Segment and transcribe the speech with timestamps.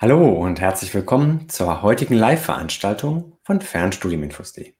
[0.00, 4.74] Hallo und herzlich willkommen zur heutigen Live-Veranstaltung von Fernstudiuminfos.de.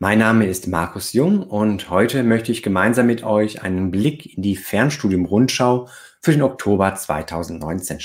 [0.00, 4.42] Mein Name ist Markus Jung und heute möchte ich gemeinsam mit euch einen Blick in
[4.42, 5.88] die Fernstudium-Rundschau
[6.20, 8.00] für den Oktober 2019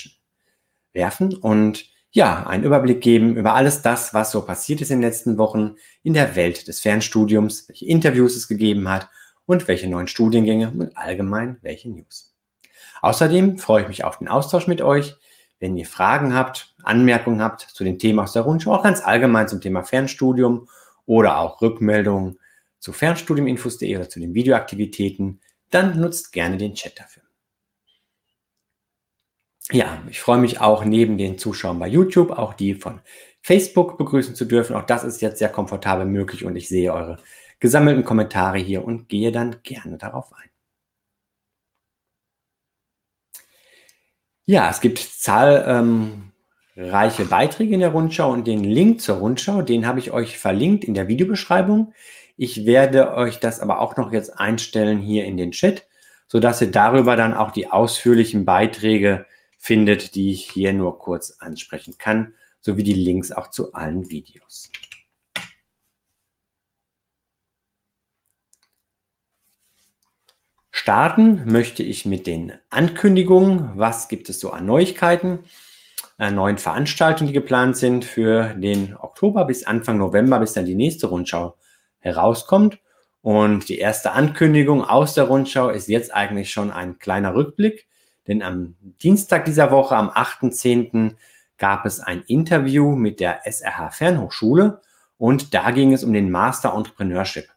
[0.93, 5.09] werfen und ja, einen Überblick geben über alles das, was so passiert ist in den
[5.09, 9.09] letzten Wochen in der Welt des Fernstudiums, welche Interviews es gegeben hat
[9.47, 12.35] und welche neuen Studiengänge und allgemein welche News.
[13.01, 15.17] Außerdem freue ich mich auf den Austausch mit euch,
[15.63, 19.47] wenn ihr Fragen habt, Anmerkungen habt zu den Themen aus der Rundschau, auch ganz allgemein
[19.47, 20.67] zum Thema Fernstudium
[21.05, 22.37] oder auch Rückmeldungen
[22.79, 25.39] zu fernstudiuminfos.de oder zu den Videoaktivitäten,
[25.69, 27.23] dann nutzt gerne den Chat dafür.
[29.71, 32.99] Ja, ich freue mich auch neben den Zuschauern bei YouTube, auch die von
[33.41, 34.75] Facebook begrüßen zu dürfen.
[34.75, 37.19] Auch das ist jetzt sehr komfortabel möglich und ich sehe eure
[37.61, 40.52] gesammelten Kommentare hier und gehe dann gerne darauf ein.
[44.45, 46.25] Ja, es gibt zahlreiche
[47.29, 50.93] Beiträge in der Rundschau und den Link zur Rundschau, den habe ich euch verlinkt in
[50.93, 51.93] der Videobeschreibung.
[52.35, 55.87] Ich werde euch das aber auch noch jetzt einstellen hier in den Chat,
[56.27, 59.25] sodass ihr darüber dann auch die ausführlichen Beiträge
[59.59, 64.69] findet, die ich hier nur kurz ansprechen kann, sowie die Links auch zu allen Videos.
[70.83, 73.71] Starten möchte ich mit den Ankündigungen.
[73.75, 75.39] Was gibt es so an Neuigkeiten,
[76.17, 80.75] an neuen Veranstaltungen, die geplant sind für den Oktober bis Anfang November, bis dann die
[80.75, 81.55] nächste Rundschau
[81.99, 82.79] herauskommt.
[83.21, 87.87] Und die erste Ankündigung aus der Rundschau ist jetzt eigentlich schon ein kleiner Rückblick,
[88.27, 91.15] denn am Dienstag dieser Woche, am 8.10.,
[91.57, 94.81] gab es ein Interview mit der SRH Fernhochschule
[95.17, 97.52] und da ging es um den Master Entrepreneurship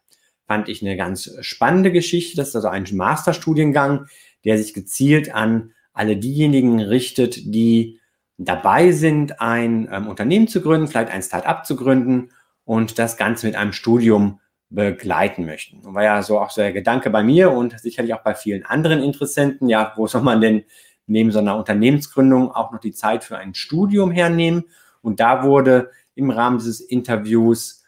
[0.47, 2.37] fand ich eine ganz spannende Geschichte.
[2.37, 4.07] Das ist also ein Masterstudiengang,
[4.45, 7.99] der sich gezielt an alle diejenigen richtet, die
[8.37, 12.29] dabei sind, ein ähm, Unternehmen zu gründen, vielleicht ein Start-up zu gründen
[12.63, 15.79] und das Ganze mit einem Studium begleiten möchten.
[15.85, 18.65] Und war ja so auch so der Gedanke bei mir und sicherlich auch bei vielen
[18.65, 20.65] anderen Interessenten, ja, wo soll man denn
[21.07, 24.65] neben so einer Unternehmensgründung auch noch die Zeit für ein Studium hernehmen?
[25.01, 27.85] Und da wurde im Rahmen dieses Interviews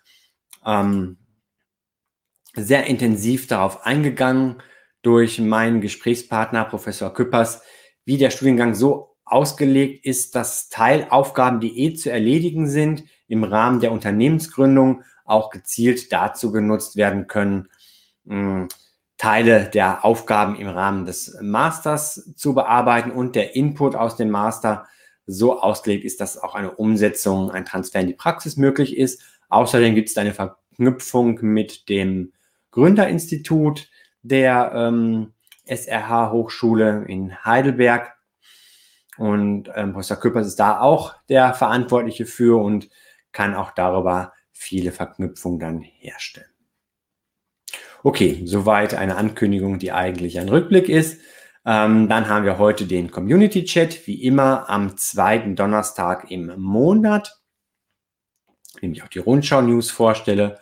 [0.66, 1.18] ähm,
[2.56, 4.62] sehr intensiv darauf eingegangen
[5.02, 7.62] durch meinen Gesprächspartner Professor Küppers,
[8.06, 13.80] wie der Studiengang so ausgelegt ist, dass Teilaufgaben, die eh zu erledigen sind, im Rahmen
[13.80, 17.68] der Unternehmensgründung auch gezielt dazu genutzt werden können,
[19.18, 24.88] Teile der Aufgaben im Rahmen des Masters zu bearbeiten und der Input aus dem Master
[25.28, 29.22] so ausgelegt ist, dass auch eine Umsetzung, ein Transfer in die Praxis möglich ist.
[29.50, 32.34] Außerdem gibt es eine Verknüpfung mit dem
[32.72, 33.90] Gründerinstitut
[34.22, 35.34] der ähm,
[35.66, 38.14] SRH Hochschule in Heidelberg.
[39.18, 42.90] Und ähm, Professor Köppers ist da auch der Verantwortliche für und
[43.32, 46.48] kann auch darüber viele Verknüpfungen dann herstellen.
[48.04, 51.22] Okay, soweit eine Ankündigung, die eigentlich ein Rückblick ist.
[51.66, 57.42] Ähm, dann haben wir heute den Community Chat, wie immer am zweiten Donnerstag im Monat,
[58.82, 60.60] dem ich auch die Rundschau-News vorstelle.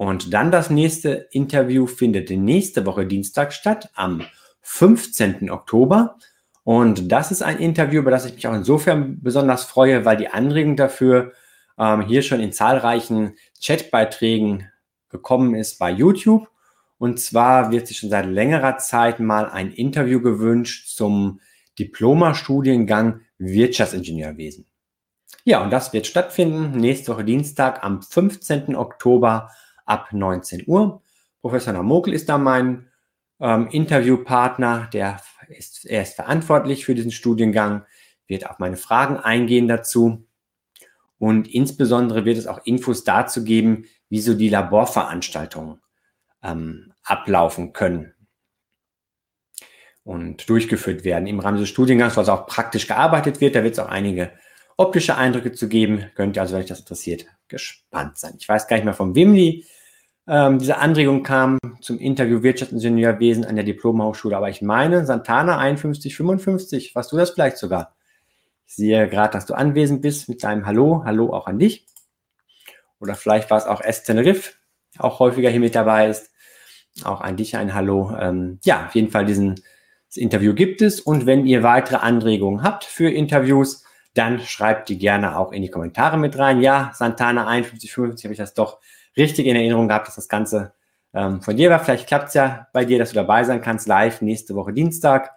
[0.00, 4.22] Und dann das nächste Interview findet nächste Woche Dienstag statt, am
[4.62, 5.50] 15.
[5.50, 6.16] Oktober.
[6.64, 10.28] Und das ist ein Interview, über das ich mich auch insofern besonders freue, weil die
[10.28, 11.32] Anregung dafür
[11.78, 14.70] ähm, hier schon in zahlreichen Chatbeiträgen
[15.10, 16.48] gekommen ist bei YouTube.
[16.96, 21.40] Und zwar wird sich schon seit längerer Zeit mal ein Interview gewünscht zum
[21.78, 24.64] Diploma-Studiengang Wirtschaftsingenieurwesen.
[25.44, 28.74] Ja, und das wird stattfinden nächste Woche Dienstag am 15.
[28.76, 29.50] Oktober
[29.90, 31.02] ab 19 Uhr.
[31.40, 32.88] Professor Namokl ist da mein
[33.40, 37.84] ähm, Interviewpartner, der ist, er ist verantwortlich für diesen Studiengang,
[38.26, 40.26] wird auf meine Fragen eingehen dazu.
[41.18, 45.80] Und insbesondere wird es auch Infos dazu geben, wie so die Laborveranstaltungen
[46.42, 48.14] ähm, ablaufen können
[50.04, 53.54] und durchgeführt werden im Rahmen des Studiengangs, was auch praktisch gearbeitet wird.
[53.54, 54.32] Da wird es auch einige
[54.76, 56.10] optische Eindrücke zu geben.
[56.14, 58.34] Könnt ihr also, wenn euch das interessiert, gespannt sein.
[58.38, 59.66] Ich weiß gar nicht mehr, von wem die
[60.30, 64.36] ähm, diese Anregung kam zum Interview Wirtschaftsingenieurwesen an der Diplomhochschule.
[64.36, 67.96] Aber ich meine, Santana 5155, warst du das vielleicht sogar?
[68.64, 71.02] Ich sehe gerade, dass du anwesend bist mit deinem Hallo.
[71.04, 71.84] Hallo auch an dich.
[73.00, 74.04] Oder vielleicht war es auch S.
[74.04, 74.52] Tenerife,
[74.98, 76.30] auch häufiger hier mit dabei ist.
[77.02, 78.16] Auch an dich ein Hallo.
[78.16, 79.56] Ähm, ja, auf jeden Fall diesen,
[80.06, 81.00] das Interview gibt es.
[81.00, 83.84] Und wenn ihr weitere Anregungen habt für Interviews,
[84.14, 86.60] dann schreibt die gerne auch in die Kommentare mit rein.
[86.60, 88.78] Ja, Santana 5155 habe ich das doch
[89.20, 90.72] richtig in Erinnerung gehabt, dass das Ganze
[91.14, 91.78] ähm, von dir war.
[91.80, 95.30] Vielleicht klappt es ja bei dir, dass du dabei sein kannst, live nächste Woche Dienstag.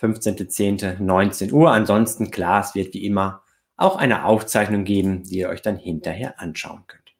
[0.00, 1.00] 15.10.
[1.00, 1.72] 19 Uhr.
[1.72, 3.42] Ansonsten, klar, es wird wie immer
[3.76, 7.14] auch eine Aufzeichnung geben, die ihr euch dann hinterher anschauen könnt.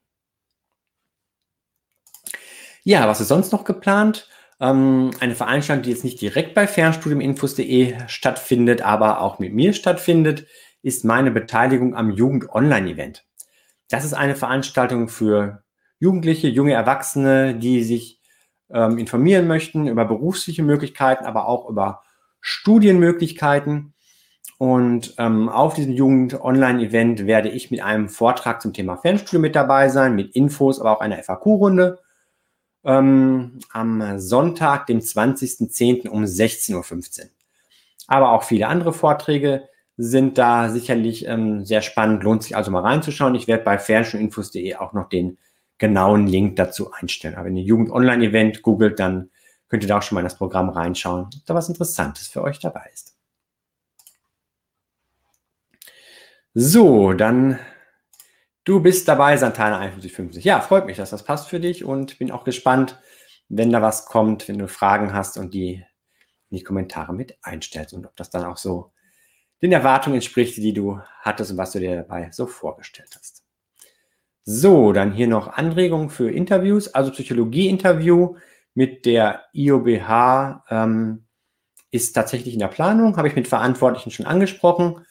[2.82, 4.28] Ja, was ist sonst noch geplant?
[4.60, 10.46] Ähm, eine Veranstaltung, die jetzt nicht direkt bei fernstudiuminfos.de stattfindet, aber auch mit mir stattfindet,
[10.82, 13.27] ist meine Beteiligung am Jugend-Online-Event.
[13.88, 15.62] Das ist eine Veranstaltung für
[15.98, 18.20] Jugendliche, junge Erwachsene, die sich
[18.70, 22.02] ähm, informieren möchten über berufliche Möglichkeiten, aber auch über
[22.40, 23.94] Studienmöglichkeiten.
[24.58, 29.88] Und ähm, auf diesem Jugend-Online-Event werde ich mit einem Vortrag zum Thema Fernstudium mit dabei
[29.88, 31.98] sein, mit Infos, aber auch einer FAQ-Runde.
[32.84, 36.08] Ähm, am Sonntag, dem 20.10.
[36.08, 37.26] um 16.15 Uhr.
[38.06, 39.68] Aber auch viele andere Vorträge
[39.98, 42.22] sind da sicherlich ähm, sehr spannend.
[42.22, 43.34] Lohnt sich also mal reinzuschauen.
[43.34, 45.38] Ich werde bei fernstudiuminfos.de auch noch den
[45.76, 47.34] genauen Link dazu einstellen.
[47.34, 49.30] Aber wenn ihr Jugend Online Event googelt, dann
[49.68, 52.42] könnt ihr da auch schon mal in das Programm reinschauen, ob da was Interessantes für
[52.42, 53.16] euch dabei ist.
[56.54, 57.58] So, dann
[58.64, 60.44] du bist dabei, Santana 5150.
[60.44, 63.00] Ja, freut mich, dass das passt für dich und bin auch gespannt,
[63.48, 65.84] wenn da was kommt, wenn du Fragen hast und die
[66.50, 68.92] in die Kommentare mit einstellst und ob das dann auch so
[69.60, 73.42] den Erwartungen entspricht, die du hattest und was du dir dabei so vorgestellt hast.
[74.44, 78.36] So, dann hier noch Anregungen für Interviews, also Psychologie-Interview
[78.74, 81.24] mit der IOBH ähm,
[81.90, 85.04] ist tatsächlich in der Planung, habe ich mit Verantwortlichen schon angesprochen.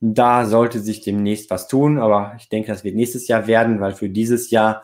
[0.00, 3.92] Da sollte sich demnächst was tun, aber ich denke, das wird nächstes Jahr werden, weil
[3.92, 4.82] für dieses Jahr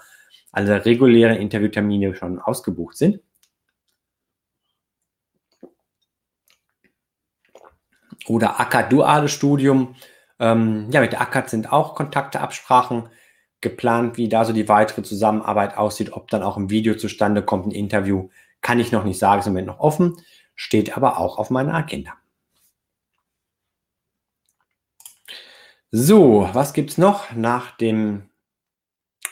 [0.53, 3.21] alle regulären Interviewtermine schon ausgebucht sind.
[8.29, 9.95] Oder ACAD-duales Studium.
[10.39, 13.09] Ähm, ja, mit der ACAD sind auch Kontakte, Absprachen
[13.61, 17.67] geplant, wie da so die weitere Zusammenarbeit aussieht, ob dann auch ein Video zustande kommt,
[17.67, 18.29] ein Interview,
[18.61, 20.17] kann ich noch nicht sagen, ist im Moment noch offen,
[20.55, 22.13] steht aber auch auf meiner Agenda.
[25.91, 28.29] So, was gibt es noch nach dem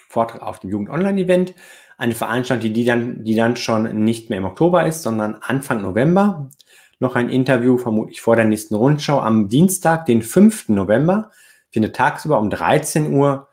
[0.09, 1.55] Vortrag auf dem Jugend-Online-Event?
[1.99, 6.49] Eine Veranstaltung, die dann, die dann schon nicht mehr im Oktober ist, sondern Anfang November.
[7.05, 10.71] Noch ein Interview, vermutlich vor der nächsten Rundschau, am Dienstag, den 5.
[10.71, 11.31] November,
[11.69, 13.51] findet tagsüber um 13 Uhr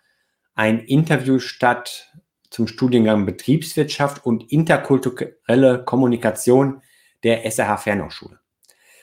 [0.55, 2.13] ein Interview statt
[2.49, 6.81] zum Studiengang Betriebswirtschaft und interkulturelle Kommunikation
[7.23, 8.39] der SRH Fernhochschule.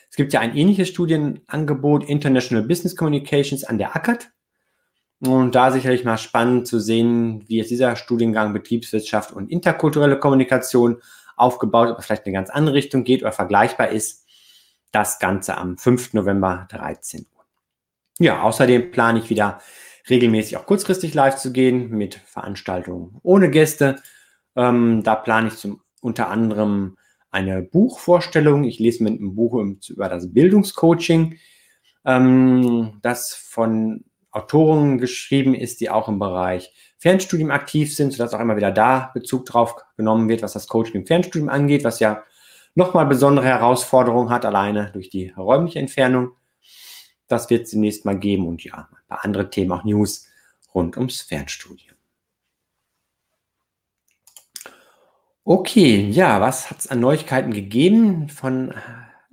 [0.09, 4.31] Es gibt ja ein ähnliches Studienangebot International Business Communications an der ACAD.
[5.19, 11.03] Und da sicherlich mal spannend zu sehen, wie jetzt dieser Studiengang Betriebswirtschaft und interkulturelle Kommunikation
[11.35, 14.25] aufgebaut, ob es vielleicht in eine ganz andere Richtung geht oder vergleichbar ist.
[14.91, 16.13] Das Ganze am 5.
[16.13, 17.45] November 13 Uhr.
[18.19, 19.59] Ja, außerdem plane ich wieder
[20.09, 24.01] regelmäßig auch kurzfristig live zu gehen mit Veranstaltungen ohne Gäste.
[24.55, 26.97] Ähm, da plane ich zum, unter anderem
[27.31, 28.63] eine Buchvorstellung.
[28.63, 31.37] Ich lese mit einem Buch über das Bildungscoaching,
[32.05, 38.39] ähm, das von Autoren geschrieben ist, die auch im Bereich Fernstudium aktiv sind, sodass auch
[38.39, 42.23] immer wieder da Bezug drauf genommen wird, was das Coaching im Fernstudium angeht, was ja
[42.79, 46.31] nochmal besondere Herausforderungen hat, alleine durch die räumliche Entfernung.
[47.27, 50.27] Das wird es zunächst mal geben und ja, ein paar andere Themen, auch News
[50.73, 51.95] rund ums Fernstudium.
[55.43, 58.73] Okay, ja, was hat es an Neuigkeiten gegeben von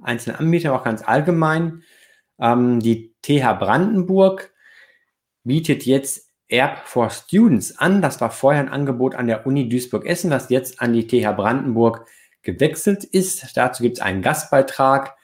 [0.02, 1.82] einzelnen Anbietern, auch ganz allgemein?
[2.38, 4.52] Ähm, die TH Brandenburg
[5.44, 8.02] bietet jetzt Erb for Students an.
[8.02, 12.06] Das war vorher ein Angebot an der Uni Duisburg-Essen, das jetzt an die TH Brandenburg
[12.46, 13.56] gewechselt ist.
[13.56, 15.16] Dazu gibt es einen Gastbeitrag,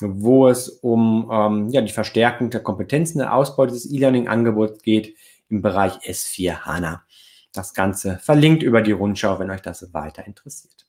[0.00, 5.16] wo es um ähm, ja, die Verstärkung der Kompetenzen der Ausbau des E-Learning-Angebots geht
[5.48, 7.04] im Bereich S4 HANA.
[7.52, 10.86] Das Ganze verlinkt über die Rundschau, wenn euch das weiter interessiert.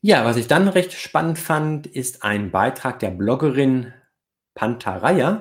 [0.00, 3.94] Ja, was ich dann recht spannend fand, ist ein Beitrag der Bloggerin
[4.54, 5.40] Pantaraya.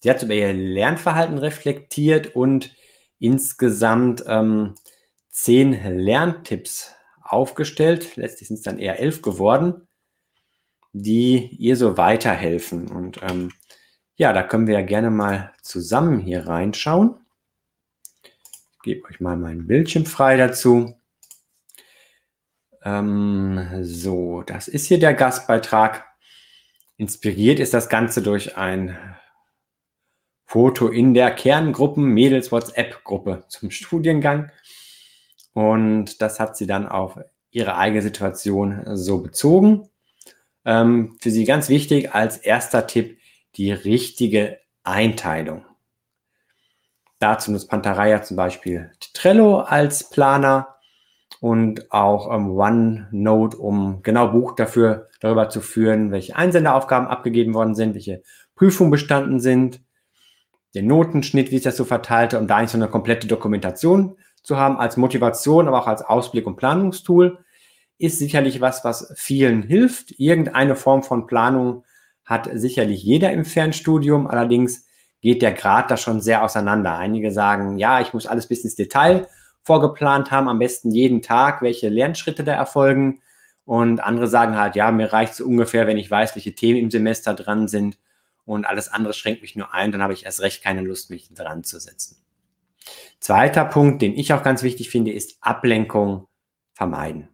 [0.00, 2.74] Sie hat über ihr Lernverhalten reflektiert und
[3.20, 4.74] insgesamt ähm,
[5.42, 8.16] zehn Lerntipps aufgestellt.
[8.16, 9.86] Letztlich sind es dann eher elf geworden,
[10.92, 12.88] die ihr so weiterhelfen.
[12.88, 13.52] Und ähm,
[14.16, 17.14] ja, da können wir ja gerne mal zusammen hier reinschauen.
[18.72, 20.94] Ich gebe euch mal meinen Bildschirm frei dazu.
[22.82, 26.04] Ähm, so, das ist hier der Gastbeitrag.
[26.96, 28.98] Inspiriert ist das Ganze durch ein
[30.46, 34.50] Foto in der Kerngruppen Mädels WhatsApp-Gruppe zum Studiengang.
[35.52, 37.18] Und das hat sie dann auf
[37.50, 39.88] ihre eigene Situation so bezogen.
[40.64, 43.18] Ähm, für sie ganz wichtig als erster Tipp
[43.56, 45.64] die richtige Einteilung.
[47.18, 50.76] Dazu nutzt Pantaraya zum Beispiel Trello als Planer
[51.40, 57.74] und auch ähm, OneNote, um genau Buch dafür darüber zu führen, welche Einsenderaufgaben abgegeben worden
[57.74, 58.22] sind, welche
[58.54, 59.80] Prüfungen bestanden sind,
[60.74, 64.56] den Notenschnitt, wie ich das so verteilte, um da eigentlich so eine komplette Dokumentation zu
[64.56, 67.38] haben als Motivation, aber auch als Ausblick und Planungstool,
[67.98, 70.18] ist sicherlich was, was vielen hilft.
[70.18, 71.84] Irgendeine Form von Planung
[72.24, 74.26] hat sicherlich jeder im Fernstudium.
[74.26, 74.86] Allerdings
[75.20, 76.96] geht der Grad da schon sehr auseinander.
[76.96, 79.26] Einige sagen, ja, ich muss alles bis ins Detail
[79.62, 83.20] vorgeplant haben, am besten jeden Tag, welche Lernschritte da erfolgen.
[83.64, 86.90] Und andere sagen halt, ja, mir reicht es ungefähr, wenn ich weiß, welche Themen im
[86.90, 87.98] Semester dran sind.
[88.46, 91.28] Und alles andere schränkt mich nur ein, dann habe ich erst recht keine Lust, mich
[91.34, 92.16] dran zu setzen.
[93.20, 96.28] Zweiter Punkt, den ich auch ganz wichtig finde, ist Ablenkung
[96.72, 97.28] vermeiden.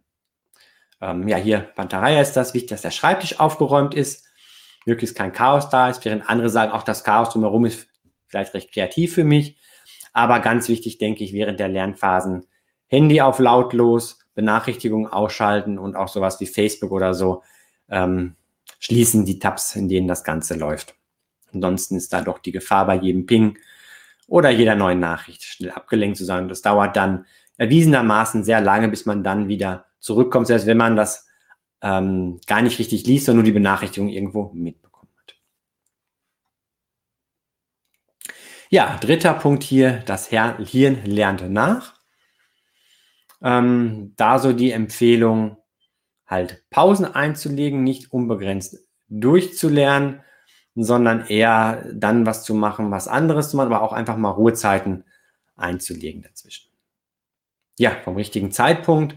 [1.01, 4.25] Ähm, ja, hier Pantarei ist das wichtig, dass der Schreibtisch aufgeräumt ist,
[4.85, 7.87] möglichst kein Chaos da ist, während andere sagen, auch das Chaos drumherum ist
[8.27, 9.57] vielleicht recht kreativ für mich.
[10.13, 12.47] Aber ganz wichtig, denke ich, während der Lernphasen
[12.87, 17.43] Handy auf lautlos, Benachrichtigungen ausschalten und auch sowas wie Facebook oder so
[17.89, 18.35] ähm,
[18.79, 20.95] schließen die Tabs, in denen das Ganze läuft.
[21.53, 23.57] Ansonsten ist da doch die Gefahr bei jedem Ping
[24.27, 26.47] oder jeder neuen Nachricht schnell abgelenkt zu sein.
[26.47, 27.25] Das dauert dann
[27.57, 31.27] erwiesenermaßen sehr lange, bis man dann wieder zurückkommt, selbst wenn man das
[31.81, 35.35] ähm, gar nicht richtig liest, sondern nur die Benachrichtigung irgendwo mitbekommen hat.
[38.69, 41.93] Ja, dritter Punkt hier, das Hirn lernt nach.
[43.41, 45.57] Ähm, da so die Empfehlung,
[46.25, 50.21] halt Pausen einzulegen, nicht unbegrenzt durchzulernen,
[50.75, 55.05] sondern eher dann was zu machen, was anderes zu machen, aber auch einfach mal Ruhezeiten
[55.55, 56.69] einzulegen dazwischen.
[57.77, 59.15] Ja, vom richtigen Zeitpunkt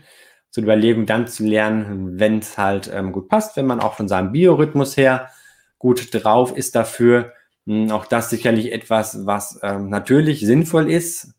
[0.51, 4.09] zur Überlegung dann zu lernen, wenn es halt ähm, gut passt, wenn man auch von
[4.09, 5.31] seinem Biorhythmus her
[5.79, 7.33] gut drauf ist dafür.
[7.67, 11.35] Hm, auch das sicherlich etwas, was ähm, natürlich sinnvoll ist,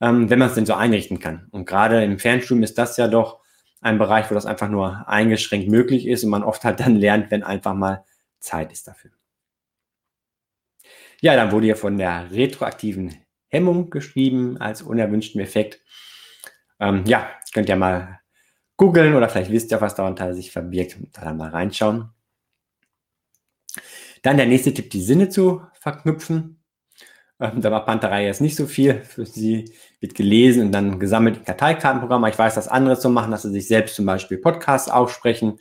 [0.00, 1.48] ähm, wenn man es denn so einrichten kann.
[1.50, 3.40] Und gerade im Fernstudium ist das ja doch
[3.80, 7.30] ein Bereich, wo das einfach nur eingeschränkt möglich ist und man oft halt dann lernt,
[7.30, 8.04] wenn einfach mal
[8.38, 9.10] Zeit ist dafür.
[11.22, 13.14] Ja, dann wurde hier von der retroaktiven
[13.46, 15.80] Hemmung geschrieben als unerwünschten Effekt.
[16.80, 18.18] Ähm, ja, könnt ihr mal
[18.76, 22.10] googeln oder vielleicht wisst ihr, was darunter sich verbirgt und da dann mal reinschauen.
[24.22, 26.60] Dann der nächste Tipp, die Sinne zu verknüpfen.
[27.38, 29.04] Ähm, da war Panterei jetzt nicht so viel.
[29.04, 32.24] Für sie wird gelesen und dann gesammelt im Karteikartenprogramm.
[32.26, 35.58] Ich weiß, dass andere so machen, dass sie sich selbst zum Beispiel Podcasts aufsprechen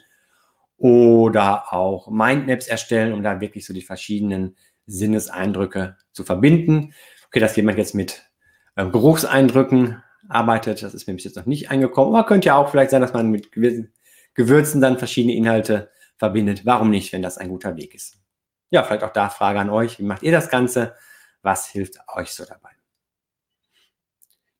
[0.78, 4.56] oder auch Mindmaps erstellen, um da wirklich so die verschiedenen
[4.92, 6.94] Sinneseindrücke zu verbinden.
[7.28, 8.30] Okay, dass jemand jetzt mit
[8.76, 12.70] äh, Geruchseindrücken arbeitet, das ist mir bis jetzt noch nicht eingekommen, aber könnte ja auch
[12.70, 13.52] vielleicht sein, dass man mit
[14.34, 16.66] Gewürzen dann verschiedene Inhalte verbindet.
[16.66, 18.18] Warum nicht, wenn das ein guter Weg ist?
[18.70, 20.00] Ja, vielleicht auch da Frage an euch.
[20.00, 20.96] Wie macht ihr das Ganze?
[21.42, 22.70] Was hilft euch so dabei?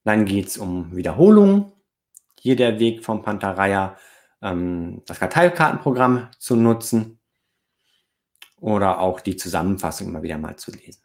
[0.04, 1.72] Dann geht es um Wiederholungen.
[2.40, 3.98] Hier der Weg vom Pantaraya,
[4.42, 7.21] ähm, das Karteikartenprogramm zu nutzen
[8.62, 11.02] oder auch die Zusammenfassung immer wieder mal zu lesen.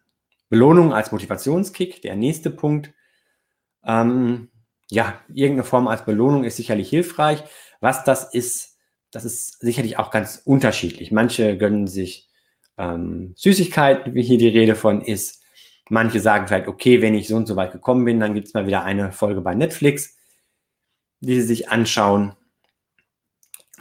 [0.48, 2.92] Belohnung als Motivationskick, der nächste Punkt.
[3.82, 4.50] Ähm,
[4.90, 7.42] ja, irgendeine Form als Belohnung ist sicherlich hilfreich.
[7.80, 8.76] Was das ist,
[9.10, 11.10] das ist sicherlich auch ganz unterschiedlich.
[11.10, 12.28] Manche gönnen sich
[12.76, 15.42] ähm, Süßigkeiten, wie hier die Rede von ist.
[15.88, 18.54] Manche sagen vielleicht, okay, wenn ich so und so weit gekommen bin, dann gibt es
[18.54, 20.16] mal wieder eine Folge bei Netflix,
[21.20, 22.34] die sie sich anschauen.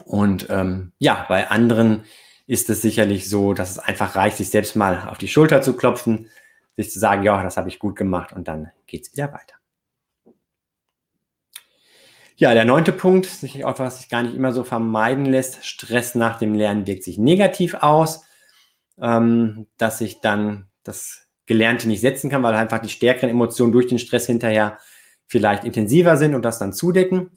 [0.06, 2.06] Und ähm, ja, bei anderen
[2.48, 5.76] ist es sicherlich so, dass es einfach reicht, sich selbst mal auf die Schulter zu
[5.76, 6.30] klopfen,
[6.76, 9.56] sich zu sagen, ja, das habe ich gut gemacht und dann geht es wieder weiter.
[12.38, 15.66] Ja, der neunte Punkt, sicherlich auch was sich gar nicht immer so vermeiden lässt.
[15.66, 18.26] Stress nach dem Lernen wirkt sich negativ aus,
[19.00, 23.88] ähm, dass ich dann das Gelernte nicht setzen kann, weil einfach die stärkeren Emotionen durch
[23.88, 24.80] den Stress hinterher
[25.28, 27.32] vielleicht intensiver sind und das dann zudecken.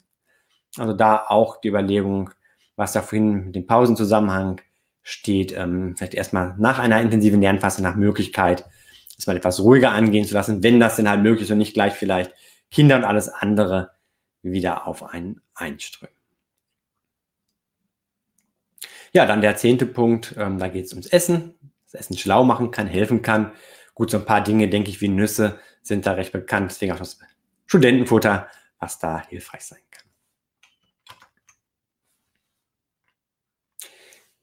[0.76, 2.30] Also da auch die Überlegung,
[2.74, 4.60] was da vorhin mit dem Pausenzusammenhang
[5.08, 8.66] steht, ähm, vielleicht erstmal nach einer intensiven Lernphase nach Möglichkeit,
[9.16, 11.72] das mal etwas ruhiger angehen zu lassen, wenn das denn halt möglich ist und nicht
[11.72, 12.34] gleich vielleicht
[12.70, 13.92] Kinder und alles andere
[14.42, 16.14] wieder auf einen einströmen.
[19.14, 21.54] Ja, dann der zehnte Punkt, ähm, da geht es ums Essen.
[21.90, 23.52] Das Essen schlau machen kann, helfen kann.
[23.94, 26.70] Gut, so ein paar Dinge, denke ich, wie Nüsse sind da recht bekannt.
[26.70, 27.18] Deswegen auch das
[27.64, 28.48] Studentenfutter,
[28.78, 30.07] was da hilfreich sein kann.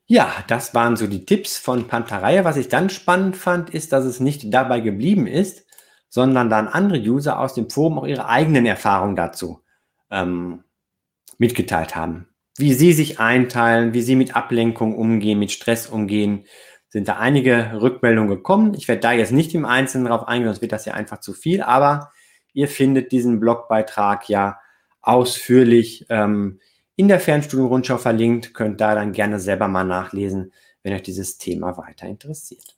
[0.08, 2.44] Ja, das waren so die Tipps von Pantarei.
[2.44, 5.66] Was ich ganz spannend fand, ist, dass es nicht dabei geblieben ist,
[6.10, 9.62] sondern dann andere User aus dem Forum auch ihre eigenen Erfahrungen dazu
[10.12, 10.64] ähm,
[11.40, 12.28] mitgeteilt haben.
[12.58, 16.46] Wie sie sich einteilen, wie sie mit Ablenkung umgehen, mit Stress umgehen,
[16.88, 18.76] sind da einige Rückmeldungen gekommen.
[18.76, 21.34] Ich werde da jetzt nicht im Einzelnen drauf eingehen, sonst wird das ja einfach zu
[21.34, 22.12] viel, aber
[22.54, 24.60] ihr findet diesen Blogbeitrag ja
[25.02, 26.60] ausführlich ähm,
[26.96, 28.54] in der Fernstudienrundschau verlinkt.
[28.54, 32.78] Könnt da dann gerne selber mal nachlesen, wenn euch dieses Thema weiter interessiert.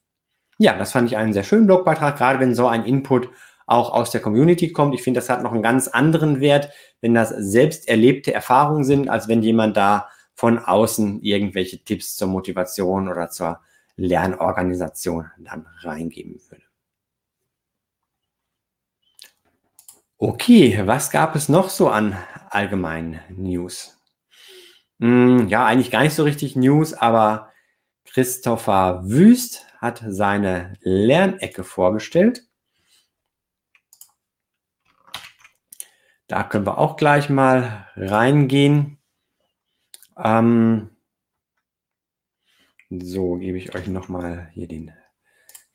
[0.57, 3.29] Ja, das fand ich einen sehr schönen Blogbeitrag, gerade wenn so ein Input
[3.67, 4.95] auch aus der Community kommt.
[4.95, 6.71] Ich finde, das hat noch einen ganz anderen Wert,
[7.01, 12.29] wenn das selbst erlebte Erfahrungen sind, als wenn jemand da von außen irgendwelche Tipps zur
[12.29, 13.59] Motivation oder zur
[13.97, 16.63] Lernorganisation dann reingeben würde.
[20.19, 22.17] Okay, was gab es noch so an
[22.49, 23.96] allgemeinen News?
[24.99, 27.51] Hm, ja, eigentlich gar nicht so richtig News, aber
[28.05, 32.43] Christopher Wüst hat seine Lernecke vorgestellt.
[36.27, 38.97] Da können wir auch gleich mal reingehen.
[40.17, 40.89] Ähm,
[42.89, 44.91] so, gebe ich euch nochmal hier den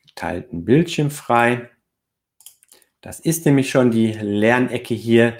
[0.05, 1.69] geteilten Bildschirm frei.
[3.01, 5.37] Das ist nämlich schon die Lernecke hier,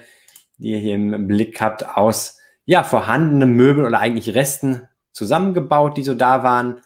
[0.57, 6.03] die ihr hier im Blick habt, aus ja, vorhandenen Möbeln oder eigentlich Resten zusammengebaut, die
[6.03, 6.81] so da waren.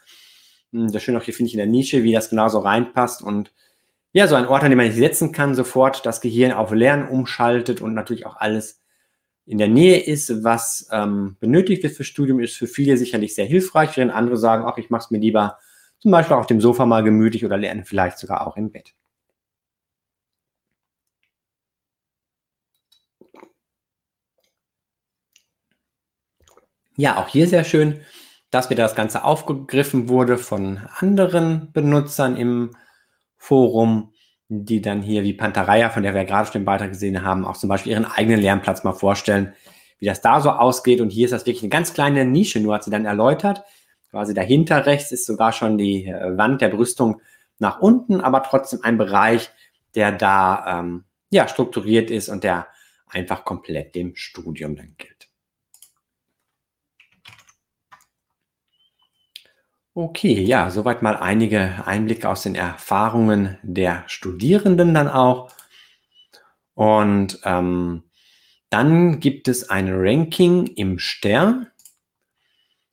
[0.71, 3.51] Hm, das Schöne auch hier finde ich in der Nische, wie das genauso reinpasst und
[4.13, 7.07] ja, so ein Ort, an dem man sich setzen kann, sofort das Gehirn auf Lernen
[7.07, 8.81] umschaltet und natürlich auch alles
[9.45, 13.45] in der Nähe ist, was ähm, benötigt wird für Studium, ist für viele sicherlich sehr
[13.45, 15.57] hilfreich, während andere sagen, ach, ich mache es mir lieber
[15.99, 18.93] zum Beispiel auf dem Sofa mal gemütlich oder lerne vielleicht sogar auch im Bett.
[26.99, 28.01] Ja, auch hier sehr schön,
[28.49, 32.75] dass wieder das Ganze aufgegriffen wurde von anderen Benutzern im
[33.37, 34.13] Forum,
[34.49, 37.45] die dann hier wie Pantareia, von der wir ja gerade schon den Beitrag gesehen haben,
[37.45, 39.53] auch zum Beispiel ihren eigenen Lernplatz mal vorstellen,
[39.99, 40.99] wie das da so ausgeht.
[40.99, 43.63] Und hier ist das wirklich eine ganz kleine Nische, nur hat sie dann erläutert.
[44.09, 47.21] Quasi dahinter rechts ist sogar schon die äh, Wand der Brüstung
[47.59, 49.51] nach unten, aber trotzdem ein Bereich,
[49.93, 52.67] der da ähm, ja, strukturiert ist und der
[53.07, 55.16] einfach komplett dem Studium dann gilt.
[59.99, 65.51] Okay, ja, soweit mal einige Einblicke aus den Erfahrungen der Studierenden dann auch.
[66.75, 68.03] Und ähm,
[68.69, 71.71] dann gibt es ein Ranking im Stern,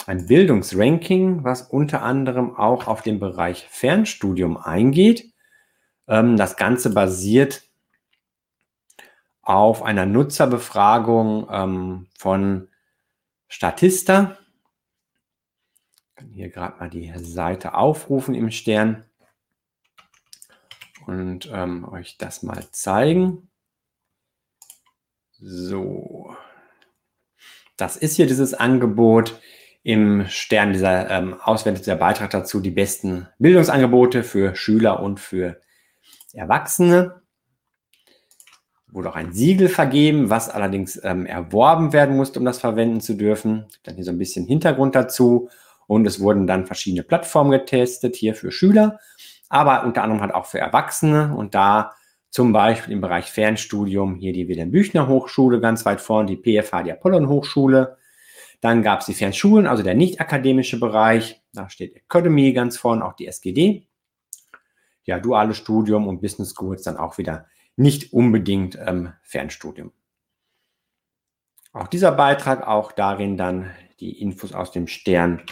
[0.06, 5.30] ein Bildungsranking, was unter anderem auch auf den Bereich Fernstudium eingeht.
[6.08, 7.64] Ähm, das Ganze basiert
[9.42, 12.68] auf einer Nutzerbefragung ähm, von
[13.46, 14.38] Statista
[16.14, 19.04] kann hier gerade mal die Seite aufrufen im Stern
[21.06, 23.48] und ähm, euch das mal zeigen.
[25.32, 26.34] So,
[27.76, 29.40] das ist hier dieses Angebot
[29.82, 35.60] im Stern, dieser ähm, auswertet der Beitrag dazu, die besten Bildungsangebote für Schüler und für
[36.32, 37.22] Erwachsene.
[38.86, 43.14] Wurde auch ein Siegel vergeben, was allerdings ähm, erworben werden musste, um das verwenden zu
[43.14, 43.66] dürfen.
[43.82, 45.50] Dann hier so ein bisschen Hintergrund dazu.
[45.86, 48.98] Und es wurden dann verschiedene Plattformen getestet, hier für Schüler,
[49.48, 51.34] aber unter anderem halt auch für Erwachsene.
[51.36, 51.92] Und da
[52.30, 56.92] zum Beispiel im Bereich Fernstudium hier die Wilhelm-Büchner Hochschule ganz weit vorne, die PFH, die
[56.92, 57.96] Apollon Hochschule.
[58.60, 61.42] Dann gab es die Fernschulen, also der nicht akademische Bereich.
[61.52, 63.86] Da steht Academy ganz vorne, auch die SGD.
[65.04, 69.92] Ja, duales Studium und Business Schools dann auch wieder nicht unbedingt ähm, Fernstudium.
[71.72, 73.70] Auch dieser Beitrag, auch darin dann
[74.00, 75.42] die Infos aus dem Stern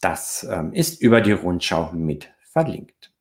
[0.00, 3.12] das ähm, ist über die Rundschau mit verlinkt.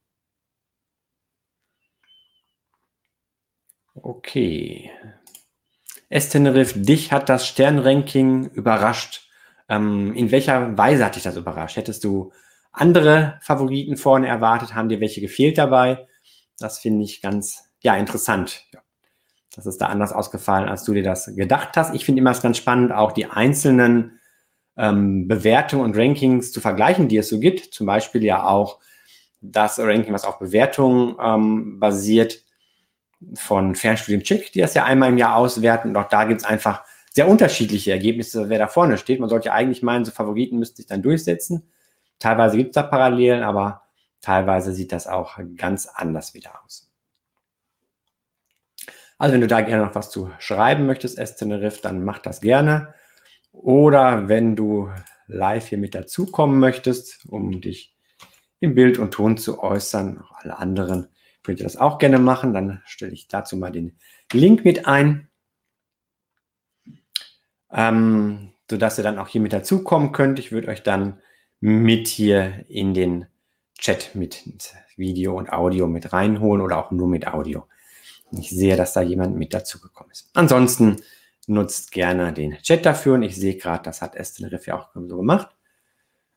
[3.96, 4.92] Okay.
[6.10, 9.30] Esteneriff, dich hat das Sternranking überrascht.
[9.68, 11.78] Ähm, in welcher Weise hat dich das überrascht?
[11.78, 12.32] Hättest du
[12.72, 14.74] andere Favoriten vorne erwartet?
[14.74, 16.08] Haben dir welche gefehlt dabei?
[16.58, 18.66] Das finde ich ganz, ja, interessant.
[19.56, 21.94] Das ist da anders ausgefallen, als du dir das gedacht hast.
[21.94, 24.19] Ich finde immer ganz spannend, auch die einzelnen
[24.80, 27.74] ähm, Bewertungen und Rankings zu vergleichen, die es so gibt.
[27.74, 28.80] Zum Beispiel ja auch
[29.42, 32.44] das Ranking, was auf Bewertungen ähm, basiert
[33.34, 35.90] von Fernstudien Check, die das ja einmal im Jahr auswerten.
[35.90, 39.20] Und auch da gibt es einfach sehr unterschiedliche Ergebnisse, wer da vorne steht.
[39.20, 41.70] Man sollte ja eigentlich meinen, so Favoriten müssten sich dann durchsetzen.
[42.18, 43.84] Teilweise gibt es da Parallelen, aber
[44.22, 46.90] teilweise sieht das auch ganz anders wieder aus.
[49.18, 52.94] Also wenn du da gerne noch was zu schreiben möchtest, S-Teneriff, dann mach das gerne.
[53.52, 54.90] Oder wenn du
[55.28, 57.96] live hier mit dazukommen möchtest, um dich
[58.60, 61.08] im Bild und Ton zu äußern, auch alle anderen
[61.44, 63.98] könnt ihr das auch gerne machen, dann stelle ich dazu mal den
[64.32, 65.30] Link mit ein,
[67.72, 70.38] ähm, sodass ihr dann auch hier mit dazukommen könnt.
[70.38, 71.20] Ich würde euch dann
[71.60, 73.26] mit hier in den
[73.80, 74.44] Chat mit
[74.96, 77.66] Video und Audio mit reinholen oder auch nur mit Audio.
[78.32, 80.30] Ich sehe, dass da jemand mit dazugekommen ist.
[80.34, 80.98] Ansonsten
[81.50, 83.16] nutzt gerne den Chat dafür.
[83.16, 85.50] Und ich sehe gerade, das hat Estelriff ja auch so gemacht,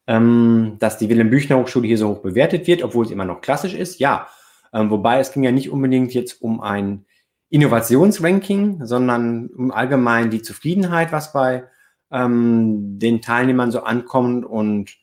[0.07, 4.01] ähm, dass die Wilhelm-Büchner-Hochschule hier so hoch bewertet wird, obwohl es immer noch klassisch ist.
[4.01, 4.29] Ja,
[4.73, 7.05] ähm, wobei es ging ja nicht unbedingt jetzt um ein
[7.51, 11.65] Innovationsranking, sondern um allgemein die Zufriedenheit, was bei
[12.11, 14.47] ähm, den Teilnehmern so ankommt.
[14.47, 14.97] Und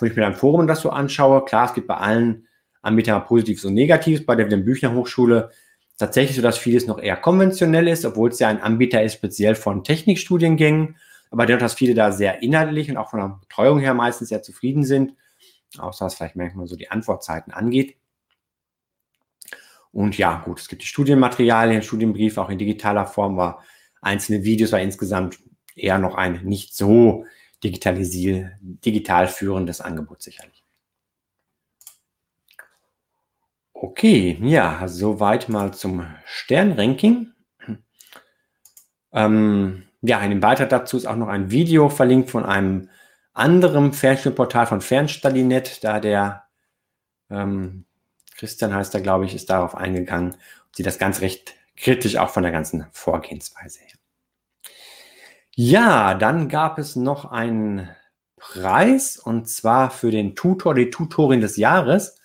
[0.00, 2.46] wenn ich mir dann Forum das so anschaue, klar, es gibt bei allen
[2.80, 4.24] Anbietern Positives und Negatives.
[4.24, 5.50] Bei der Wilhelm-Büchner-Hochschule
[5.98, 9.54] tatsächlich so, dass vieles noch eher konventionell ist, obwohl es ja ein Anbieter ist, speziell
[9.54, 10.96] von Technikstudiengängen.
[11.30, 14.42] Aber dennoch, dass viele da sehr inhaltlich und auch von der Betreuung her meistens sehr
[14.42, 15.14] zufrieden sind,
[15.78, 17.96] außer was vielleicht manchmal so die Antwortzeiten angeht.
[19.92, 23.62] Und ja, gut, es gibt die Studienmaterialien, Studienbriefe auch in digitaler Form, war
[24.00, 25.38] einzelne Videos, war insgesamt
[25.76, 27.24] eher noch ein nicht so
[27.62, 30.61] digital führendes Angebot sicherlich.
[33.84, 37.32] Okay, ja, soweit mal zum Sternranking.
[39.12, 42.90] Ähm, ja, in dem Beitrag dazu ist auch noch ein Video verlinkt von einem
[43.32, 46.44] anderen Fernstudienportal von Fernstudinet, da der
[47.28, 47.84] ähm,
[48.36, 52.30] Christian heißt er, glaube ich, ist darauf eingegangen und sieht das ganz recht kritisch auch
[52.30, 53.98] von der ganzen Vorgehensweise her.
[55.56, 57.88] Ja, dann gab es noch einen
[58.36, 62.21] Preis und zwar für den Tutor, die Tutorin des Jahres.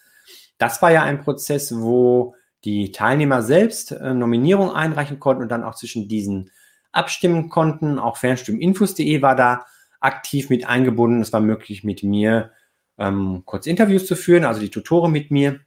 [0.58, 5.64] Das war ja ein Prozess, wo die Teilnehmer selbst äh, Nominierung einreichen konnten und dann
[5.64, 6.52] auch zwischen diesen
[6.92, 8.00] abstimmen konnten.
[8.00, 9.66] Auch Fernstimminfos.de war da
[10.00, 11.22] aktiv mit eingebunden.
[11.22, 12.52] Es war möglich, mit mir
[12.98, 15.60] ähm, kurz Interviews zu führen, also die Tutoren mit mir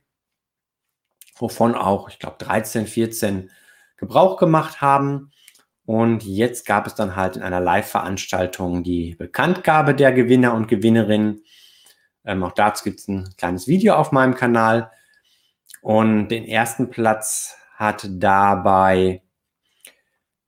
[1.41, 3.51] wovon auch, ich glaube, 13, 14
[3.97, 5.33] Gebrauch gemacht haben.
[5.85, 11.43] Und jetzt gab es dann halt in einer Live-Veranstaltung die Bekanntgabe der Gewinner und Gewinnerinnen.
[12.25, 14.91] Ähm, auch dazu gibt es ein kleines Video auf meinem Kanal.
[15.83, 19.23] Und den ersten Platz hat dabei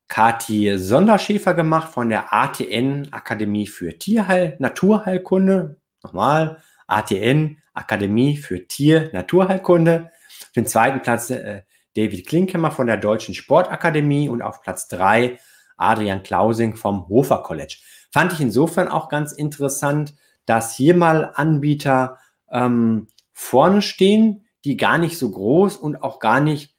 [0.08, 5.80] Kati Sonderschäfer gemacht von der ATN Akademie für Tierheil, Naturheilkunde.
[6.02, 10.10] Nochmal, ATN Akademie für Tier, Naturheilkunde.
[10.54, 11.62] Dem zweiten Platz äh,
[11.96, 15.38] David Klinkhammer von der Deutschen Sportakademie und auf Platz drei
[15.76, 17.78] Adrian Klausing vom Hofer College.
[18.12, 20.14] Fand ich insofern auch ganz interessant,
[20.46, 22.18] dass hier mal Anbieter
[22.50, 26.74] ähm, vorne stehen, die gar nicht so groß und auch gar nicht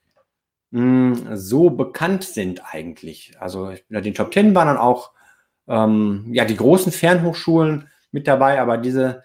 [0.71, 0.81] mh,
[1.17, 3.33] hm, so bekannt sind eigentlich.
[3.39, 5.11] Also in den Top Ten waren dann auch
[5.67, 9.23] ähm, ja, die großen Fernhochschulen mit dabei, aber diese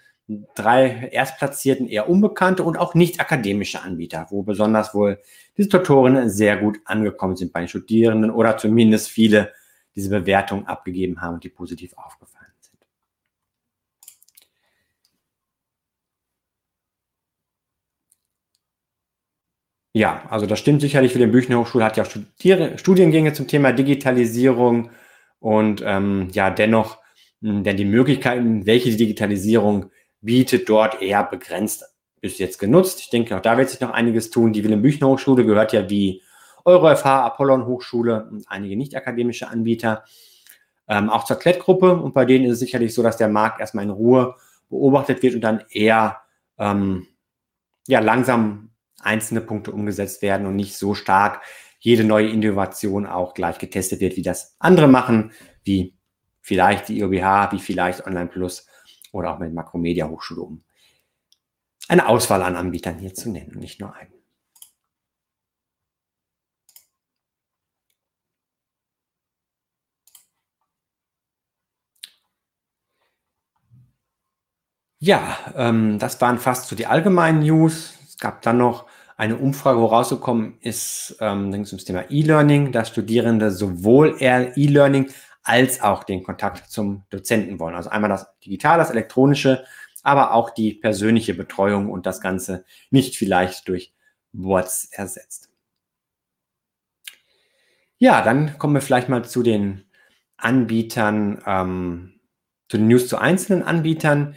[0.55, 5.18] drei Erstplatzierten eher unbekannte und auch nicht akademische Anbieter, wo besonders wohl
[5.57, 9.53] diese Tutorinnen sehr gut angekommen sind bei den Studierenden oder zumindest viele
[9.94, 12.79] diese Bewertung abgegeben haben und die positiv aufgefallen sind.
[19.99, 23.73] Ja, also das stimmt sicherlich für den Büchner Hochschule, hat ja auch Studiengänge zum Thema
[23.73, 24.91] Digitalisierung
[25.41, 26.99] und ähm, ja, dennoch
[27.43, 31.85] hm, denn die Möglichkeiten, welche die Digitalisierung bietet dort eher begrenst
[32.21, 33.01] bis jetzt genutzt.
[33.01, 34.53] Ich denke, auch da wird sich noch einiges tun.
[34.53, 36.23] Die Wilhelm-Büchner-Hochschule gehört ja wie
[36.65, 40.05] EuroFH, Apollon-Hochschule und einige nicht-akademische Anbieter
[40.87, 41.97] ähm, auch zur Klettgruppe.
[41.97, 44.37] Und bei denen ist es sicherlich so, dass der Markt erstmal in Ruhe
[44.69, 46.19] beobachtet wird und dann eher
[46.57, 47.09] ähm,
[47.89, 48.69] ja, langsam
[49.01, 51.43] einzelne Punkte umgesetzt werden und nicht so stark
[51.81, 55.33] jede neue Innovation auch gleich getestet wird, wie das andere machen,
[55.65, 55.97] wie
[56.41, 58.67] vielleicht die IOBH, wie vielleicht Online Plus
[59.13, 60.65] oder auch mit Makromedia Hochschule, um
[61.89, 64.13] eine Auswahl an Anbietern hier zu nennen und nicht nur einen.
[75.01, 77.98] Ja, ähm, das waren fast so die allgemeinen News.
[78.18, 82.88] Es gab dann noch eine Umfrage, wo rausgekommen ist, ähm, dann zum Thema E-Learning, dass
[82.88, 85.09] Studierende sowohl E-Learning
[85.44, 87.76] als auch den Kontakt zum Dozenten wollen.
[87.76, 89.64] Also einmal das Digital, das Elektronische,
[90.02, 93.94] aber auch die persönliche Betreuung und das Ganze nicht vielleicht durch
[94.33, 95.48] Boards ersetzt.
[97.98, 99.85] Ja, dann kommen wir vielleicht mal zu den
[100.37, 102.20] Anbietern, ähm,
[102.68, 104.35] zu den News zu einzelnen Anbietern.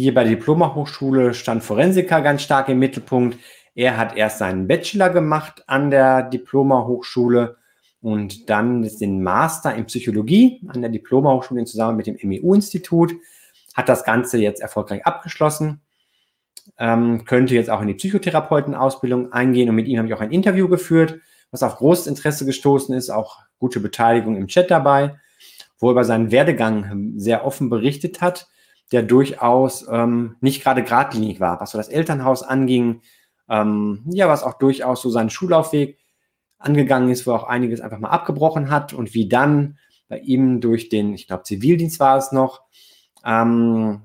[0.00, 3.36] Hier bei der Diploma-Hochschule stand Forensiker ganz stark im Mittelpunkt.
[3.74, 7.58] Er hat erst seinen Bachelor gemacht an der Diploma-Hochschule
[8.00, 13.12] und dann den Master in Psychologie an der Diploma-Hochschule zusammen mit dem MEU-Institut.
[13.74, 15.82] Hat das Ganze jetzt erfolgreich abgeschlossen.
[16.78, 20.32] Ähm, könnte jetzt auch in die Psychotherapeutenausbildung eingehen und mit ihm habe ich auch ein
[20.32, 25.20] Interview geführt, was auf großes Interesse gestoßen ist, auch gute Beteiligung im Chat dabei,
[25.78, 28.48] wo er über seinen Werdegang sehr offen berichtet hat,
[28.92, 33.02] der durchaus ähm, nicht gerade geradlinig war, was so das Elternhaus anging,
[33.48, 35.98] ähm, ja, was auch durchaus so seinen Schullaufweg
[36.58, 40.60] angegangen ist, wo er auch einiges einfach mal abgebrochen hat und wie dann bei ihm
[40.60, 42.62] durch den, ich glaube, Zivildienst war es noch,
[43.24, 44.02] ähm,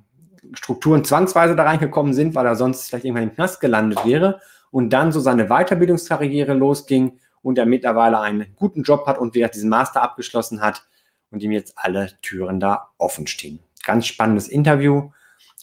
[0.54, 4.40] Strukturen zwangsweise da reingekommen sind, weil er sonst vielleicht irgendwann im Knast gelandet wäre
[4.72, 9.48] und dann so seine Weiterbildungskarriere losging und er mittlerweile einen guten Job hat und wieder
[9.48, 10.88] diesen Master abgeschlossen hat
[11.32, 13.60] und ihm jetzt alle Türen da offen stehen.
[13.86, 15.12] Ganz spannendes Interview,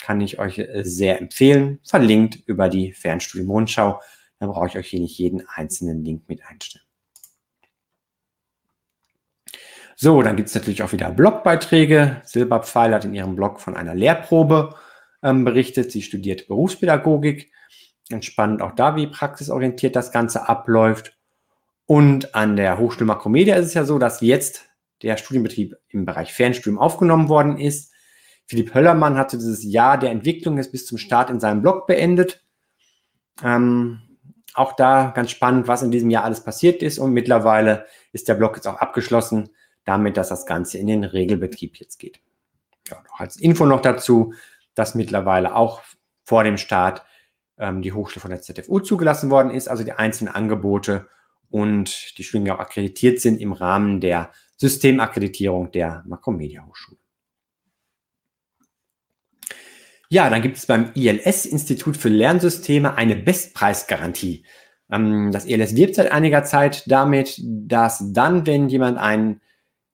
[0.00, 1.80] kann ich euch äh, sehr empfehlen.
[1.84, 4.00] Verlinkt über die Fernstudium Rundschau.
[4.38, 6.84] Da brauche ich euch hier nicht jeden einzelnen Link mit einstellen.
[9.96, 12.22] So, dann gibt es natürlich auch wieder Blogbeiträge.
[12.24, 14.74] Silberpfeil hat in ihrem Blog von einer Lehrprobe
[15.22, 15.92] ähm, berichtet.
[15.92, 17.52] Sie studiert Berufspädagogik.
[18.08, 21.16] Entspannt auch da, wie praxisorientiert das Ganze abläuft.
[21.86, 24.68] Und an der Hochschule Makromedia ist es ja so, dass jetzt
[25.02, 27.91] der Studienbetrieb im Bereich Fernstudium aufgenommen worden ist.
[28.52, 32.44] Philipp Höllermann hatte dieses Jahr der Entwicklung jetzt bis zum Start in seinem Blog beendet.
[33.42, 34.02] Ähm,
[34.52, 36.98] auch da ganz spannend, was in diesem Jahr alles passiert ist.
[36.98, 39.48] Und mittlerweile ist der Blog jetzt auch abgeschlossen
[39.86, 42.20] damit, dass das Ganze in den Regelbetrieb jetzt geht.
[42.90, 44.34] Ja, noch als Info noch dazu,
[44.74, 45.80] dass mittlerweile auch
[46.22, 47.06] vor dem Start
[47.56, 51.08] ähm, die Hochschule von der ZFU zugelassen worden ist, also die einzelnen Angebote
[51.48, 57.01] und die Studiengänge auch akkreditiert sind im Rahmen der Systemakkreditierung der Makromedia Hochschule.
[60.12, 64.44] Ja, dann gibt es beim ILS Institut für Lernsysteme eine Bestpreisgarantie.
[64.90, 69.40] Ähm, das ILS wirbt seit einiger Zeit damit, dass dann, wenn jemand einen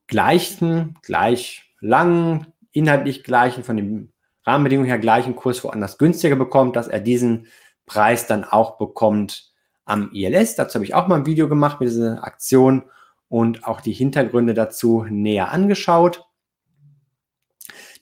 [0.09, 4.13] gleichen, gleich langen, inhaltlich gleichen, von den
[4.45, 7.47] Rahmenbedingungen her gleichen Kurs woanders günstiger bekommt, dass er diesen
[7.87, 9.53] Preis dann auch bekommt
[9.85, 10.57] am ILS.
[10.57, 12.83] Dazu habe ich auch mal ein Video gemacht mit dieser Aktion
[13.29, 16.28] und auch die Hintergründe dazu näher angeschaut.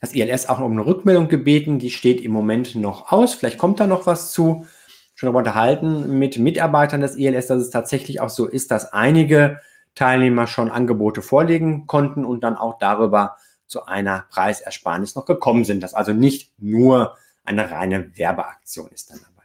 [0.01, 3.35] Das ILS auch um eine Rückmeldung gebeten, die steht im Moment noch aus.
[3.35, 4.67] Vielleicht kommt da noch was zu.
[5.15, 9.61] Schon darüber unterhalten mit Mitarbeitern des ILS, dass es tatsächlich auch so ist, dass einige
[9.95, 15.83] Teilnehmer schon Angebote vorlegen konnten und dann auch darüber zu einer Preisersparnis noch gekommen sind.
[15.83, 19.45] Dass also nicht nur eine reine Werbeaktion ist dann dabei.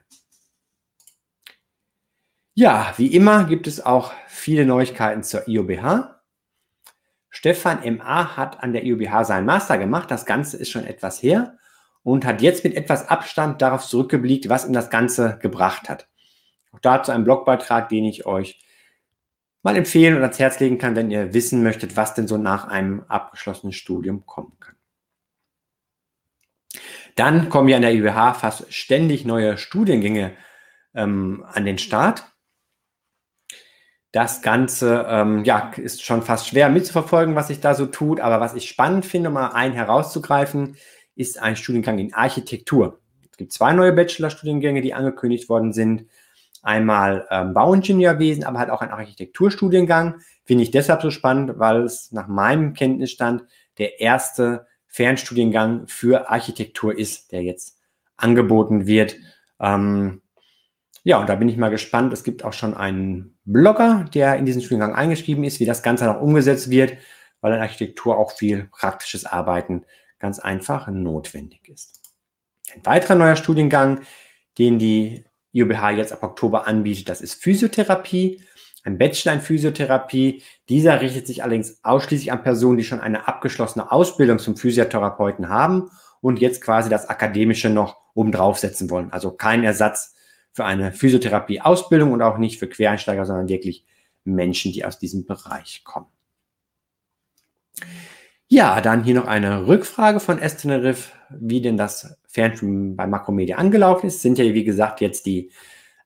[2.54, 6.21] Ja, wie immer gibt es auch viele Neuigkeiten zur IOBH.
[7.32, 10.12] Stefan MA hat an der IOBH seinen Master gemacht.
[10.12, 11.58] Das Ganze ist schon etwas her
[12.04, 16.08] und hat jetzt mit etwas Abstand darauf zurückgeblickt, was ihm das Ganze gebracht hat.
[16.72, 18.62] Auch dazu ein Blogbeitrag, den ich euch
[19.64, 22.68] mal empfehlen und ans Herz legen kann, wenn ihr wissen möchtet, was denn so nach
[22.68, 24.76] einem abgeschlossenen Studium kommen kann.
[27.16, 30.36] Dann kommen ja an der IBH fast ständig neue Studiengänge
[30.94, 32.31] ähm, an den Start.
[34.12, 38.20] Das Ganze ähm, ja, ist schon fast schwer mitzuverfolgen, was sich da so tut.
[38.20, 40.76] Aber was ich spannend finde, um mal einen herauszugreifen,
[41.16, 43.00] ist ein Studiengang in Architektur.
[43.30, 46.06] Es gibt zwei neue Bachelorstudiengänge, die angekündigt worden sind
[46.62, 50.22] einmal ähm, Bauingenieurwesen, aber halt auch ein Architekturstudiengang.
[50.44, 53.44] Finde ich deshalb so spannend, weil es nach meinem Kenntnisstand
[53.78, 57.80] der erste Fernstudiengang für Architektur ist, der jetzt
[58.18, 59.16] angeboten wird.
[59.60, 60.22] Ähm,
[61.04, 62.14] ja, und da bin ich mal gespannt.
[62.14, 66.06] Es gibt auch schon einen Blogger, der in diesen Studiengang eingeschrieben ist, wie das Ganze
[66.06, 66.98] noch umgesetzt wird,
[67.42, 69.84] weil in Architektur auch viel praktisches Arbeiten
[70.20, 72.02] ganz einfach notwendig ist.
[72.74, 74.02] Ein weiterer neuer Studiengang,
[74.58, 78.42] den die IUBH jetzt ab Oktober anbietet, das ist Physiotherapie,
[78.84, 80.44] ein Bachelor in Physiotherapie.
[80.70, 85.92] Dieser richtet sich allerdings ausschließlich an Personen, die schon eine abgeschlossene Ausbildung zum Physiotherapeuten haben
[86.20, 89.12] und jetzt quasi das Akademische noch obendrauf setzen wollen.
[89.12, 90.16] Also kein Ersatz
[90.54, 93.86] für eine Physiotherapie-Ausbildung und auch nicht für Quereinsteiger, sondern wirklich
[94.24, 96.08] Menschen, die aus diesem Bereich kommen.
[98.48, 104.08] Ja, dann hier noch eine Rückfrage von Estenerif, wie denn das Fernstream bei Makromedia angelaufen
[104.08, 104.22] ist.
[104.22, 105.52] Sind ja, wie gesagt, jetzt die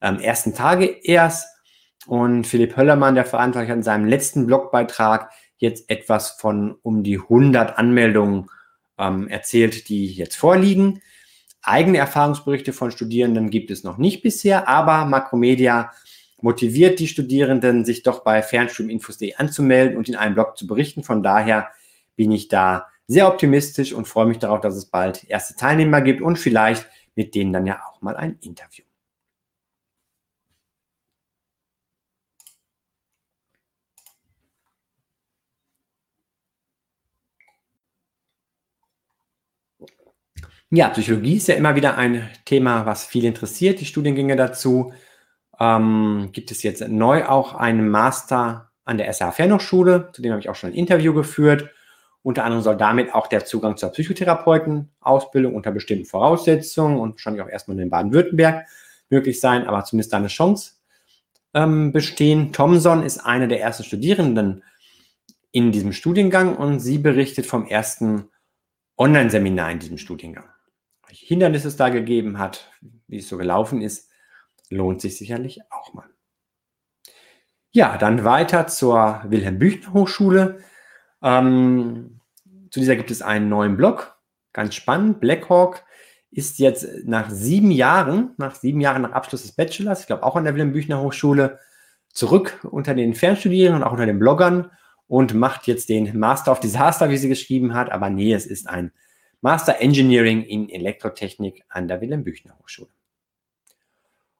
[0.01, 1.47] ähm, ersten Tage erst.
[2.05, 7.17] Und Philipp Höllermann, der Verantwortliche, hat in seinem letzten Blogbeitrag jetzt etwas von um die
[7.17, 8.49] 100 Anmeldungen
[8.99, 11.01] ähm, erzählt, die jetzt vorliegen.
[11.67, 15.91] Eigene Erfahrungsberichte von Studierenden gibt es noch nicht bisher, aber Makromedia
[16.41, 21.03] motiviert die Studierenden, sich doch bei fernstreaminfos.de anzumelden und in einem Blog zu berichten.
[21.03, 21.69] Von daher
[22.15, 26.21] bin ich da sehr optimistisch und freue mich darauf, dass es bald erste Teilnehmer gibt
[26.21, 28.83] und vielleicht mit denen dann ja auch mal ein Interview.
[40.71, 44.93] Ja, Psychologie ist ja immer wieder ein Thema, was viel interessiert, die Studiengänge dazu.
[45.59, 50.41] Ähm, gibt es jetzt neu auch einen Master an der SH Fernhochschule, zu dem habe
[50.41, 51.69] ich auch schon ein Interview geführt.
[52.23, 57.49] Unter anderem soll damit auch der Zugang zur Psychotherapeutenausbildung unter bestimmten Voraussetzungen und wahrscheinlich auch
[57.49, 58.65] erstmal in Baden-Württemberg
[59.09, 60.73] möglich sein, aber zumindest da eine Chance
[61.53, 62.51] ähm, bestehen.
[62.51, 64.63] Thomson ist eine der ersten Studierenden
[65.51, 68.29] in diesem Studiengang und sie berichtet vom ersten
[68.97, 70.54] Online-Seminar in diesem Studiengang.
[71.09, 72.71] Hindernisse es da gegeben hat,
[73.07, 74.09] wie es so gelaufen ist,
[74.69, 76.09] lohnt sich sicherlich auch mal.
[77.71, 80.59] Ja, dann weiter zur Wilhelm Büchner Hochschule.
[81.21, 82.21] Ähm,
[82.69, 84.17] zu dieser gibt es einen neuen Blog.
[84.53, 85.19] Ganz spannend.
[85.19, 85.83] Blackhawk
[86.31, 90.35] ist jetzt nach sieben Jahren, nach sieben Jahren nach Abschluss des Bachelors, ich glaube auch
[90.35, 91.59] an der Wilhelm Büchner Hochschule,
[92.09, 94.71] zurück unter den Fernstudierenden und auch unter den Bloggern
[95.07, 97.91] und macht jetzt den Master of Disaster, wie sie geschrieben hat.
[97.91, 98.91] Aber nee, es ist ein
[99.45, 102.89] Master Engineering in Elektrotechnik an der Wilhelm Büchner Hochschule.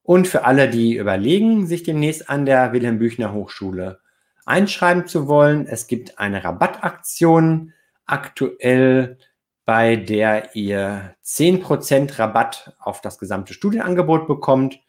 [0.02, 4.00] Und für alle, die überlegen, sich demnächst an der Wilhelm Büchner Hochschule
[4.48, 7.72] einschreiben zu wollen, es gibt eine Rabattaktion
[8.08, 9.20] aktuell,
[9.64, 14.80] bei der ihr 10% Rabatt auf das gesamte Studienangebot bekommt.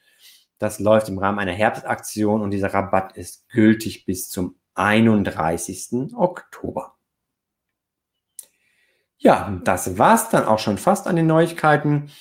[0.57, 6.15] Das läuft im Rahmen einer Herbstaktion und dieser Rabatt ist gültig bis zum 31.
[6.17, 6.96] Oktober.
[9.27, 12.13] Ja, das war's dann auch schon fast an den Neuigkeiten.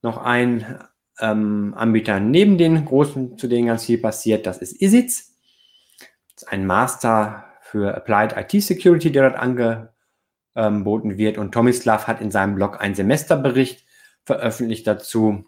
[0.00, 0.78] Noch ein
[1.18, 5.36] ähm, Anbieter neben den großen, zu denen ganz viel passiert, das ist ISITS.
[5.98, 11.36] Das ist ein Master für Applied IT Security, der dort angeboten wird.
[11.36, 13.84] Und Tomislav hat in seinem Blog einen Semesterbericht
[14.24, 15.44] veröffentlicht dazu,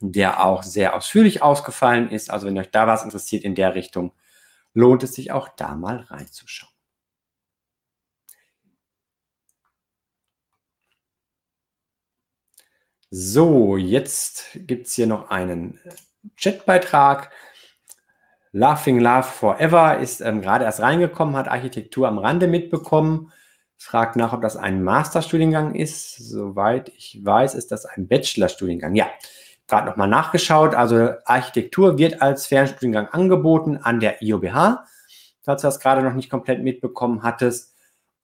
[0.00, 2.28] der auch sehr ausführlich ausgefallen ist.
[2.28, 4.10] Also wenn euch da was interessiert in der Richtung,
[4.74, 6.71] lohnt es sich auch da mal reinzuschauen.
[13.14, 15.78] So, jetzt gibt es hier noch einen
[16.34, 17.30] Chatbeitrag.
[18.52, 23.30] Laughing Love Forever ist ähm, gerade erst reingekommen, hat Architektur am Rande mitbekommen,
[23.76, 26.16] fragt nach, ob das ein Masterstudiengang ist.
[26.16, 28.94] Soweit ich weiß, ist das ein Bachelorstudiengang.
[28.94, 29.10] Ja,
[29.68, 30.74] gerade nochmal nachgeschaut.
[30.74, 34.86] Also Architektur wird als Fernstudiengang angeboten an der IOBH,
[35.42, 37.71] falls du das gerade noch nicht komplett mitbekommen hattest.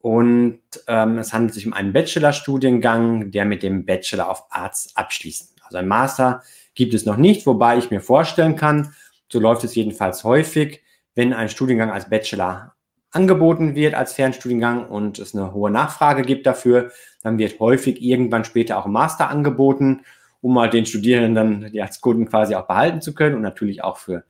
[0.00, 5.56] Und ähm, es handelt sich um einen Bachelorstudiengang, der mit dem Bachelor of Arts abschließt.
[5.64, 6.42] Also ein Master
[6.74, 8.94] gibt es noch nicht, wobei ich mir vorstellen kann,
[9.30, 10.82] so läuft es jedenfalls häufig,
[11.14, 12.74] wenn ein Studiengang als Bachelor
[13.10, 18.44] angeboten wird als Fernstudiengang und es eine hohe Nachfrage gibt dafür, dann wird häufig irgendwann
[18.44, 20.02] später auch ein Master angeboten,
[20.40, 23.96] um mal den Studierenden die als Kunden quasi auch behalten zu können und natürlich auch
[23.96, 24.24] für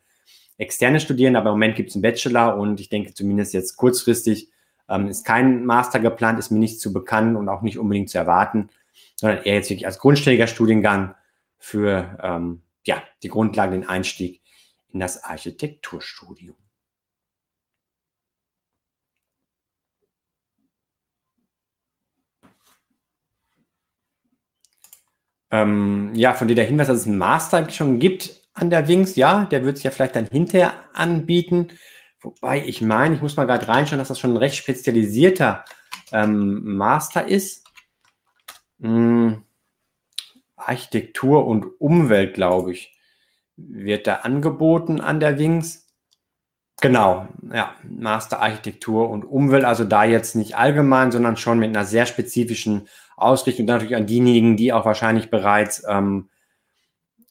[0.57, 1.41] externe Studierende.
[1.41, 4.51] Aber im Moment gibt es einen Bachelor und ich denke zumindest jetzt kurzfristig
[4.89, 8.19] ähm, ist kein Master geplant, ist mir nicht zu bekannt und auch nicht unbedingt zu
[8.19, 8.71] erwarten,
[9.17, 11.15] sondern eher jetzt wirklich als grundständiger Studiengang
[11.59, 14.41] für ähm, ja, die Grundlagen, den Einstieg
[14.91, 16.57] in das Architekturstudium.
[25.51, 29.17] Ähm, ja, von dir der Hinweis, dass es einen Master schon gibt an der Wings,
[29.17, 31.69] ja, der wird sich ja vielleicht dann hinterher anbieten.
[32.21, 35.65] Wobei ich meine, ich muss mal gerade reinschauen, dass das schon ein recht spezialisierter
[36.13, 37.65] ähm, Master ist.
[38.81, 39.45] Hm,
[40.57, 42.97] Architektur und Umwelt, glaube ich,
[43.57, 45.87] wird da angeboten an der Wings.
[46.81, 51.85] Genau, ja, Master Architektur und Umwelt, also da jetzt nicht allgemein, sondern schon mit einer
[51.85, 56.29] sehr spezifischen Ausrichtung, natürlich an diejenigen, die auch wahrscheinlich bereits ähm,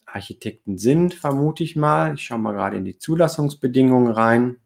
[0.06, 2.16] Architekten sind, vermute ich mal.
[2.16, 4.58] Ich schaue mal gerade in die Zulassungsbedingungen rein.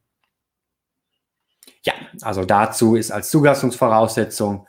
[1.84, 4.68] Ja, also dazu ist als Zulassungsvoraussetzung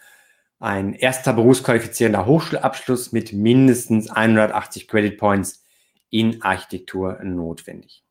[0.59, 5.65] ein erster berufsqualifizierender Hochschulabschluss mit mindestens 180 Credit Points
[6.09, 8.05] in Architektur notwendig.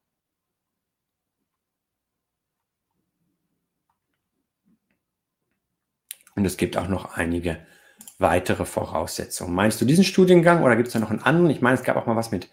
[6.35, 7.65] Und es gibt auch noch einige
[8.19, 9.53] weitere Voraussetzungen.
[9.53, 11.49] Meinst du diesen Studiengang oder gibt es da noch einen anderen?
[11.49, 12.49] Ich meine, es gab auch mal was mit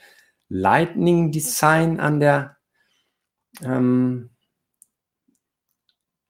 [0.48, 2.56] Lightning Design an der
[3.62, 4.30] ähm,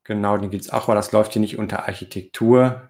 [0.08, 2.88] Genau, den gibt es auch, aber das läuft hier nicht unter Architektur.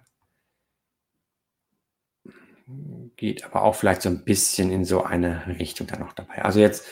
[3.17, 6.45] Geht aber auch vielleicht so ein bisschen in so eine Richtung da noch dabei.
[6.45, 6.87] Also jetzt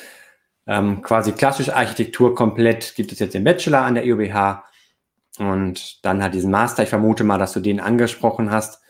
[0.66, 4.66] ähm, quasi klassische Architektur komplett gibt es jetzt den Bachelor an der IOBH
[5.38, 6.84] und dann hat diesen Master.
[6.84, 8.82] Ich vermute mal, dass du den angesprochen hast.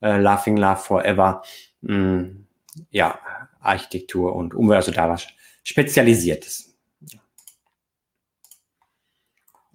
[0.00, 1.42] Äh, Laughing Love Forever.
[1.84, 2.46] Hm,
[2.90, 3.18] ja,
[3.58, 5.26] Architektur und Umwelt, also da was
[5.64, 6.72] Spezialisiertes.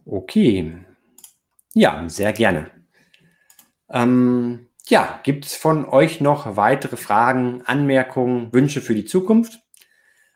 [0.06, 0.86] Okay.
[1.74, 2.72] Ja, sehr gerne.
[3.90, 9.60] Ähm, ja, gibt es von euch noch weitere Fragen, Anmerkungen, Wünsche für die Zukunft?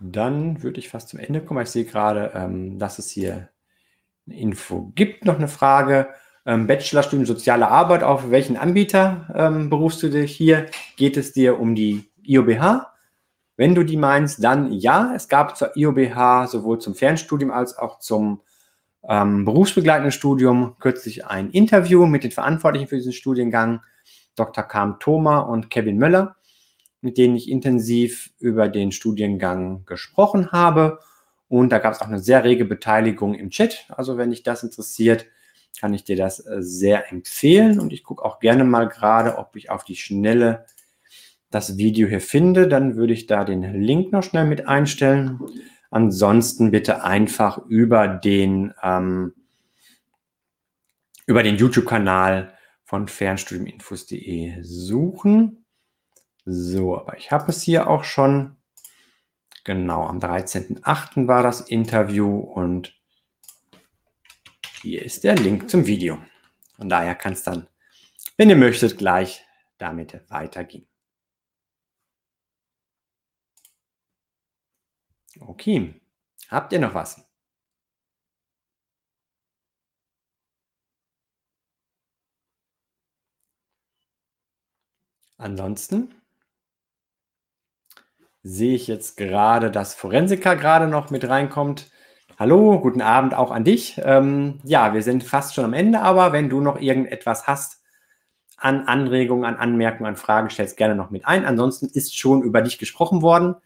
[0.00, 1.62] dann würde ich fast zum Ende kommen.
[1.62, 3.50] Ich sehe gerade, ähm, dass es hier
[4.26, 5.24] eine Info gibt.
[5.24, 6.08] Noch eine Frage.
[6.46, 10.66] Ähm, Bachelorstudium Soziale Arbeit, auf welchen Anbieter ähm, berufst du dich hier?
[10.96, 12.95] Geht es dir um die IOBH?
[13.56, 15.12] Wenn du die meinst, dann ja.
[15.14, 18.42] Es gab zur IOBH sowohl zum Fernstudium als auch zum
[19.08, 23.80] ähm, berufsbegleitenden Studium kürzlich ein Interview mit den Verantwortlichen für diesen Studiengang,
[24.34, 24.64] Dr.
[24.64, 26.36] Kam Thoma und Kevin Möller,
[27.00, 30.98] mit denen ich intensiv über den Studiengang gesprochen habe.
[31.48, 33.86] Und da gab es auch eine sehr rege Beteiligung im Chat.
[33.88, 35.26] Also wenn dich das interessiert,
[35.80, 37.78] kann ich dir das äh, sehr empfehlen.
[37.78, 40.66] Und ich gucke auch gerne mal gerade, ob ich auf die Schnelle
[41.56, 42.68] das Video hier finde.
[42.68, 45.40] Dann würde ich da den Link noch schnell mit einstellen.
[45.90, 49.32] Ansonsten bitte einfach über den, ähm,
[51.26, 52.52] den YouTube-Kanal
[52.84, 55.64] von fernstudiuminfos.de suchen.
[56.44, 58.56] So, aber ich habe es hier auch schon.
[59.64, 61.26] Genau, am 13.08.
[61.26, 62.94] war das Interview und
[64.82, 66.18] hier ist der Link zum Video.
[66.76, 67.66] Von daher kann es dann,
[68.36, 69.44] wenn ihr möchtet, gleich
[69.78, 70.86] damit weitergehen.
[75.40, 75.94] Okay,
[76.50, 77.24] habt ihr noch was?
[85.38, 86.14] Ansonsten
[88.42, 91.90] sehe ich jetzt gerade, dass Forensiker gerade noch mit reinkommt.
[92.38, 94.00] Hallo, guten Abend auch an dich.
[94.04, 97.82] Ähm, ja, wir sind fast schon am Ende, aber wenn du noch irgendetwas hast
[98.56, 101.44] an Anregungen, an Anmerkungen, an Fragen, stellst gerne noch mit ein.
[101.44, 103.56] Ansonsten ist schon über dich gesprochen worden.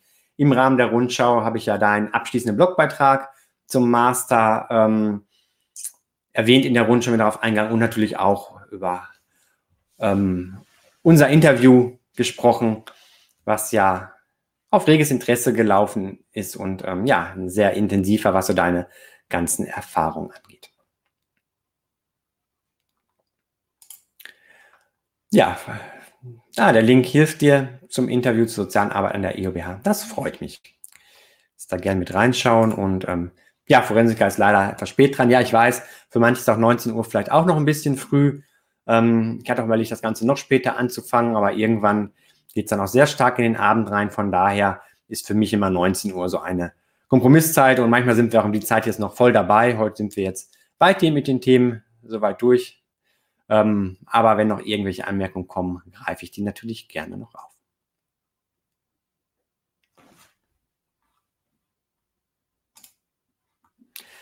[0.41, 3.29] Im Rahmen der Rundschau habe ich ja da einen abschließenden Blogbeitrag
[3.67, 5.27] zum Master ähm,
[6.33, 9.07] erwähnt in der Rundschau mit darauf eingegangen und natürlich auch über
[9.99, 10.63] ähm,
[11.03, 12.85] unser Interview gesprochen,
[13.45, 14.15] was ja
[14.71, 18.89] auf reges Interesse gelaufen ist und ähm, ja, sehr intensiver, was so deine
[19.29, 20.71] ganzen Erfahrungen angeht.
[25.31, 25.59] Ja,
[26.61, 29.81] ah, der Link hilft dir zum Interview zur sozialen Arbeit an der EOBH.
[29.83, 30.61] Das freut mich.
[31.57, 33.33] Ist da gerne mit reinschauen und ähm,
[33.67, 35.31] ja, Forensiker ist leider etwas spät dran.
[35.31, 38.43] Ja, ich weiß, für manche ist auch 19 Uhr vielleicht auch noch ein bisschen früh.
[38.87, 42.13] Ähm, ich hatte auch überlegt, das Ganze noch später anzufangen, aber irgendwann
[42.55, 44.11] geht es dann auch sehr stark in den Abend rein.
[44.11, 46.73] Von daher ist für mich immer 19 Uhr so eine
[47.09, 49.79] Kompromisszeit und manchmal sind wir auch um die Zeit jetzt noch voll dabei.
[49.79, 52.80] Heute sind wir jetzt weitgehend mit den Themen soweit durch.
[53.51, 57.51] Ähm, aber wenn noch irgendwelche Anmerkungen kommen, greife ich die natürlich gerne noch auf.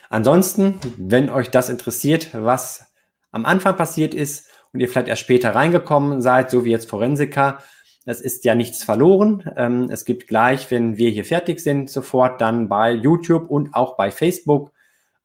[0.09, 2.87] Ansonsten, wenn euch das interessiert, was
[3.31, 7.63] am Anfang passiert ist und ihr vielleicht erst später reingekommen seid, so wie jetzt Forensiker,
[8.07, 9.45] das ist ja nichts verloren.
[9.57, 13.99] Ähm, es gibt gleich, wenn wir hier fertig sind, sofort dann bei YouTube und auch
[13.99, 14.73] bei Facebook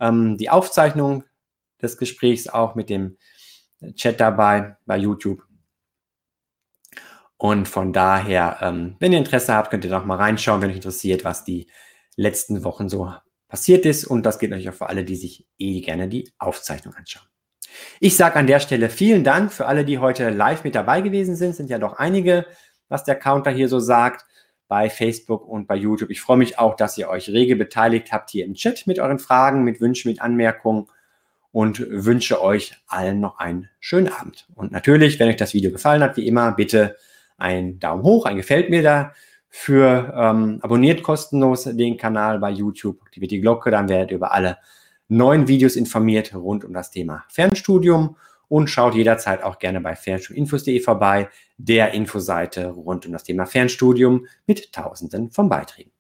[0.02, 1.24] ähm, die Aufzeichnung
[1.82, 3.18] des Gesprächs auch mit dem
[3.96, 5.44] Chat dabei bei YouTube.
[7.38, 10.78] Und von daher, ähm, wenn ihr Interesse habt, könnt ihr noch mal reinschauen, wenn euch
[10.78, 11.68] interessiert, was die
[12.16, 13.12] letzten Wochen so
[13.48, 14.06] passiert ist.
[14.06, 17.28] Und das geht natürlich auch für alle, die sich eh gerne die Aufzeichnung anschauen.
[18.00, 21.36] Ich sage an der Stelle vielen Dank für alle, die heute live mit dabei gewesen
[21.36, 21.56] sind.
[21.56, 22.46] Sind ja doch einige,
[22.88, 24.26] was der Counter hier so sagt
[24.68, 26.10] bei Facebook und bei YouTube.
[26.10, 29.20] Ich freue mich auch, dass ihr euch rege beteiligt habt hier im Chat mit euren
[29.20, 30.88] Fragen, mit Wünschen, mit Anmerkungen
[31.54, 34.48] und wünsche euch allen noch einen schönen Abend.
[34.56, 36.98] Und natürlich, wenn euch das Video gefallen hat, wie immer, bitte
[37.38, 39.14] einen Daumen hoch, ein Gefällt mir da
[39.50, 44.34] für ähm, abonniert kostenlos den Kanal bei YouTube, aktiviert die Glocke, dann werdet ihr über
[44.34, 44.58] alle
[45.08, 50.80] neuen Videos informiert rund um das Thema Fernstudium und schaut jederzeit auch gerne bei fernstudiuminfos.de
[50.80, 55.93] vorbei, der Infoseite rund um das Thema Fernstudium mit Tausenden von Beiträgen.